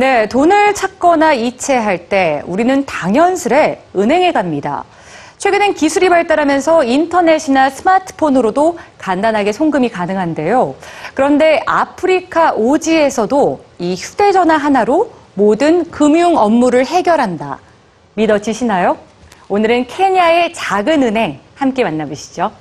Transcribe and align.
네, 0.00 0.26
돈을 0.30 0.72
찾거나 0.72 1.34
이체할 1.34 2.08
때 2.08 2.42
우리는 2.46 2.86
당연스레 2.86 3.82
은행에 3.94 4.32
갑니다. 4.32 4.84
최근엔 5.36 5.74
기술이 5.74 6.08
발달하면서 6.08 6.84
인터넷이나 6.84 7.68
스마트폰으로도 7.68 8.78
간단하게 8.96 9.52
송금이 9.52 9.90
가능한데요. 9.90 10.74
그런데 11.12 11.60
아프리카 11.66 12.54
오지에서도 12.54 13.62
이 13.78 13.94
휴대전화 13.94 14.56
하나로 14.56 15.12
모든 15.34 15.90
금융 15.90 16.38
업무를 16.38 16.86
해결한다. 16.86 17.58
믿어지시나요? 18.14 18.96
오늘은 19.50 19.86
케냐의 19.86 20.54
작은 20.54 21.02
은행 21.02 21.40
함께 21.56 21.84
만나보시죠. 21.84 22.52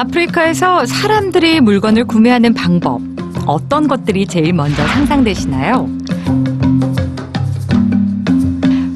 아프리카에서 0.00 0.86
사람들이 0.86 1.60
물건을 1.60 2.06
구매하는 2.06 2.54
방법, 2.54 3.02
어떤 3.44 3.86
것들이 3.86 4.26
제일 4.26 4.54
먼저 4.54 4.82
상상되시나요? 4.86 5.86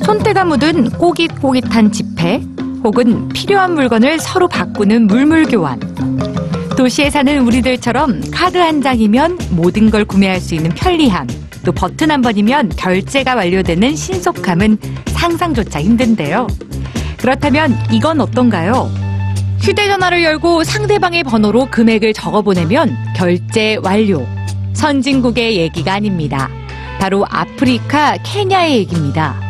손때가 0.03 0.47
묻은 0.47 0.89
꼬깃꼬깃한 0.93 1.93
지폐, 1.93 2.43
혹은 2.83 3.29
필요한 3.29 3.75
물건을 3.75 4.19
서로 4.19 4.49
바꾸는 4.49 5.07
물물교환. 5.07 5.79
도시에 6.75 7.11
사는 7.11 7.39
우리들처럼 7.39 8.23
카드 8.33 8.57
한 8.57 8.81
장이면 8.81 9.39
모든 9.51 9.91
걸 9.91 10.07
구매할 10.07 10.41
수 10.41 10.55
있는 10.55 10.71
편리함, 10.71 11.27
또 11.67 11.73
버튼 11.73 12.13
한 12.13 12.23
번이면 12.23 12.71
결제가 12.79 13.35
완료되는 13.35 13.95
신속함은 13.95 14.79
상상조차 15.09 15.83
힘든데요. 15.83 16.47
그렇다면 17.19 17.77
이건 17.93 18.23
어떤가요? 18.23 19.04
휴대전화를 19.61 20.23
열고 20.23 20.65
상대방의 20.65 21.25
번호로 21.25 21.67
금액을 21.67 22.13
적어보내면 22.13 22.97
결제 23.17 23.79
완료. 23.83 24.27
선진국의 24.75 25.57
얘기가 25.57 25.95
아닙니다. 25.95 26.51
바로 26.99 27.25
아프리카 27.31 28.17
케냐의 28.23 28.79
얘기입니다. 28.79 29.41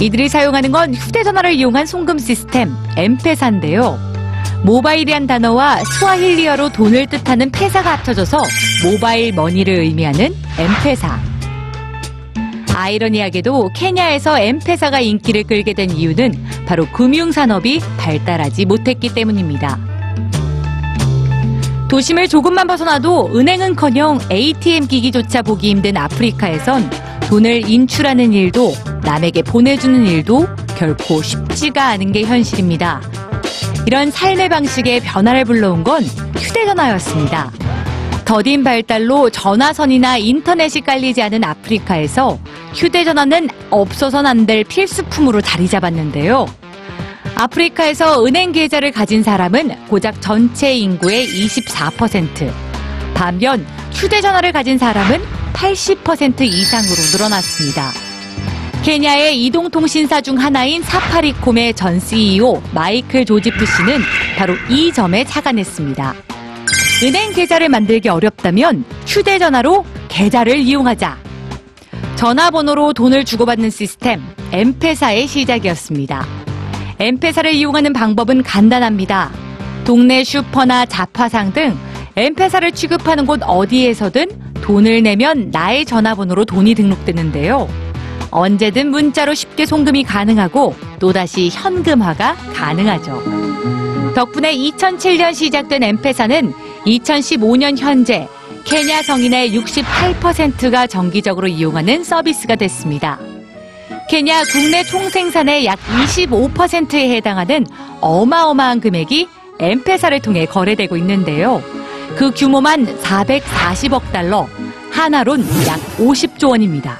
이들이 0.00 0.28
사용하는 0.28 0.72
건 0.72 0.94
휴대전화를 0.94 1.54
이용한 1.54 1.86
송금 1.86 2.18
시스템 2.18 2.74
엠페사인데요. 2.96 3.98
모바일이란 4.64 5.26
단어와 5.26 5.78
스와힐리어로 5.84 6.70
돈을 6.70 7.06
뜻하는 7.06 7.50
페사가 7.50 7.92
합쳐져서 7.92 8.42
모바일 8.84 9.32
머니를 9.32 9.74
의미하는 9.74 10.34
엠페사. 10.58 11.29
아이러니하게도 12.74 13.70
케냐에서 13.74 14.38
엠페사가 14.38 15.00
인기를 15.00 15.44
끌게 15.44 15.72
된 15.72 15.90
이유는 15.90 16.34
바로 16.66 16.86
금융산업이 16.86 17.80
발달하지 17.98 18.64
못했기 18.64 19.14
때문입니다. 19.14 19.78
도심을 21.88 22.28
조금만 22.28 22.68
벗어나도 22.68 23.36
은행은커녕 23.36 24.20
ATM 24.30 24.86
기기조차 24.86 25.42
보기 25.42 25.70
힘든 25.70 25.96
아프리카에선 25.96 26.88
돈을 27.28 27.68
인출하는 27.68 28.32
일도 28.32 28.72
남에게 29.02 29.42
보내주는 29.42 30.06
일도 30.06 30.46
결코 30.78 31.20
쉽지가 31.20 31.88
않은 31.88 32.12
게 32.12 32.22
현실입니다. 32.22 33.00
이런 33.86 34.10
삶의 34.10 34.48
방식에 34.48 35.00
변화를 35.00 35.44
불러온 35.44 35.82
건 35.82 36.04
휴대전화였습니다. 36.36 37.50
더딘 38.30 38.62
발달로 38.62 39.28
전화선이나 39.28 40.18
인터넷이 40.18 40.82
깔리지 40.82 41.20
않은 41.20 41.42
아프리카에서 41.42 42.38
휴대전화는 42.76 43.48
없어선 43.70 44.24
안 44.24 44.46
될 44.46 44.62
필수품으로 44.62 45.40
자리 45.40 45.66
잡았는데요. 45.66 46.46
아프리카에서 47.34 48.24
은행 48.24 48.52
계좌를 48.52 48.92
가진 48.92 49.24
사람은 49.24 49.86
고작 49.88 50.22
전체 50.22 50.72
인구의 50.72 51.26
24%. 51.26 52.52
반면 53.14 53.66
휴대전화를 53.94 54.52
가진 54.52 54.78
사람은 54.78 55.20
80% 55.52 56.42
이상으로 56.42 56.96
늘어났습니다. 57.12 57.90
케냐의 58.84 59.44
이동통신사 59.44 60.20
중 60.20 60.38
하나인 60.38 60.84
사파리콤의 60.84 61.74
전 61.74 61.98
CEO 61.98 62.62
마이클 62.72 63.24
조지프 63.24 63.66
씨는 63.66 63.98
바로 64.38 64.54
이 64.68 64.92
점에 64.92 65.24
착안했습니다. 65.24 66.14
은행 67.02 67.32
계좌를 67.32 67.70
만들기 67.70 68.10
어렵다면 68.10 68.84
휴대전화로 69.06 69.86
계좌를 70.08 70.58
이용하자. 70.58 71.16
전화번호로 72.16 72.92
돈을 72.92 73.24
주고받는 73.24 73.70
시스템 73.70 74.20
엠페사의 74.52 75.26
시작이었습니다. 75.26 76.26
엠페사를 76.98 77.54
이용하는 77.54 77.94
방법은 77.94 78.42
간단합니다. 78.42 79.30
동네 79.84 80.22
슈퍼나 80.22 80.84
잡화상 80.84 81.54
등 81.54 81.74
엠페사를 82.16 82.70
취급하는 82.72 83.24
곳 83.24 83.40
어디에서든 83.44 84.28
돈을 84.60 85.02
내면 85.02 85.48
나의 85.50 85.86
전화번호로 85.86 86.44
돈이 86.44 86.74
등록되는데요. 86.74 87.66
언제든 88.30 88.90
문자로 88.90 89.32
쉽게 89.32 89.64
송금이 89.64 90.04
가능하고 90.04 90.74
또다시 90.98 91.48
현금화가 91.50 92.34
가능하죠. 92.52 93.40
덕분에 94.14 94.54
2007년 94.54 95.34
시작된 95.34 95.82
엠페사는 95.82 96.52
2015년 96.86 97.78
현재 97.78 98.28
케냐 98.64 99.02
성인의 99.02 99.52
68%가 99.58 100.86
정기적으로 100.86 101.48
이용하는 101.48 102.04
서비스가 102.04 102.56
됐습니다. 102.56 103.18
케냐 104.08 104.42
국내 104.44 104.82
총생산의 104.82 105.66
약 105.66 105.78
25%에 105.78 107.10
해당하는 107.16 107.66
어마어마한 108.00 108.80
금액이 108.80 109.28
엠페사를 109.60 110.20
통해 110.20 110.46
거래되고 110.46 110.96
있는데요. 110.96 111.62
그 112.16 112.32
규모만 112.32 112.86
440억 113.02 114.12
달러, 114.12 114.48
하나론 114.90 115.40
약 115.66 115.78
50조 115.98 116.50
원입니다. 116.50 116.98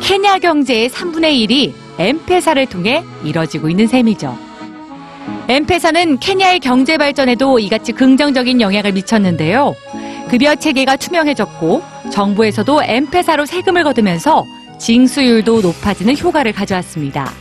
케냐 0.00 0.38
경제의 0.38 0.90
3분의 0.90 1.48
1이 1.48 1.72
엠페사를 1.98 2.66
통해 2.66 3.02
이뤄지고 3.24 3.68
있는 3.68 3.86
셈이죠. 3.86 4.47
엠페사는 5.48 6.18
케냐의 6.18 6.60
경제 6.60 6.98
발전에도 6.98 7.58
이같이 7.58 7.92
긍정적인 7.92 8.60
영향을 8.60 8.92
미쳤는데요. 8.92 9.74
급여 10.28 10.54
체계가 10.54 10.96
투명해졌고 10.96 11.82
정부에서도 12.12 12.82
엠페사로 12.82 13.46
세금을 13.46 13.84
거두면서 13.84 14.44
징수율도 14.78 15.62
높아지는 15.62 16.18
효과를 16.18 16.52
가져왔습니다. 16.52 17.32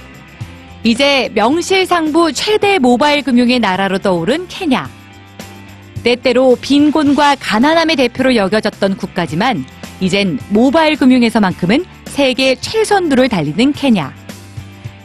이제 0.84 1.30
명실상부 1.34 2.32
최대 2.32 2.80
모바일 2.80 3.24
금융의 3.24 3.60
나라로 3.60 3.98
떠오른 3.98 4.48
케냐. 4.48 4.90
때때로 6.04 6.58
빈곤과 6.62 7.36
가난함의 7.40 7.98
대표로 7.98 8.36
여겨졌던 8.36 8.96
국가지만 8.96 9.66
이젠 10.00 10.40
모바일 10.50 10.96
금융에서만큼은 10.96 11.84
세계 12.06 12.56
최선두를 12.56 13.28
달리는 13.28 13.74
케냐. 13.74 14.14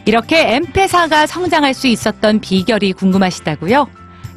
이렇게 0.05 0.55
엠페사가 0.57 1.27
성장할 1.27 1.75
수 1.75 1.87
있었던 1.87 2.41
비결이 2.41 2.93
궁금하시다고요? 2.95 3.89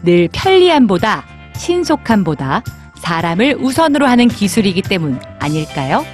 늘 0.04 0.30
편리함보다 0.32 1.26
신속함보다 1.56 2.64
사람을 3.00 3.58
우선으로 3.60 4.06
하는 4.06 4.28
기술이기 4.28 4.84
때문 4.84 5.20
아닐까요? 5.40 6.06